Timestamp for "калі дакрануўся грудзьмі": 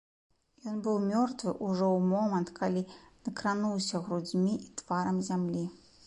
2.59-4.53